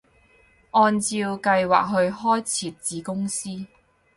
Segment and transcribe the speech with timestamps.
[0.71, 3.51] 按照計劃去開設子公司